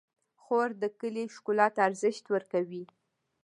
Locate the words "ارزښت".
1.87-2.25